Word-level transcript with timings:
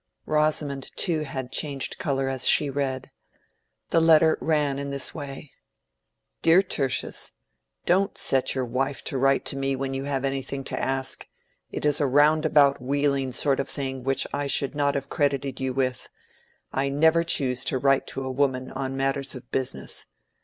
Rosamond 0.25 0.89
too 0.97 1.19
had 1.19 1.51
changed 1.51 1.99
color 1.99 2.27
as 2.27 2.47
she 2.47 2.71
read. 2.71 3.11
The 3.91 4.01
letter 4.01 4.35
ran 4.41 4.79
in 4.79 4.89
this 4.89 5.13
way:— 5.13 5.51
"DEAR 6.41 6.63
TERTIUS,—Don't 6.63 8.17
set 8.17 8.55
your 8.55 8.65
wife 8.65 9.03
to 9.03 9.19
write 9.19 9.45
to 9.45 9.55
me 9.55 9.75
when 9.75 9.93
you 9.93 10.05
have 10.05 10.25
anything 10.25 10.63
to 10.63 10.79
ask. 10.79 11.27
It 11.71 11.85
is 11.85 12.01
a 12.01 12.07
roundabout 12.07 12.81
wheedling 12.81 13.31
sort 13.31 13.59
of 13.59 13.69
thing 13.69 14.03
which 14.03 14.25
I 14.33 14.47
should 14.47 14.73
not 14.73 14.95
have 14.95 15.07
credited 15.07 15.59
you 15.59 15.71
with. 15.71 16.09
I 16.73 16.89
never 16.89 17.23
choose 17.23 17.63
to 17.65 17.77
write 17.77 18.07
to 18.07 18.23
a 18.23 18.31
woman 18.31 18.71
on 18.71 18.97
matters 18.97 19.35
of 19.35 19.51
business. 19.51 20.07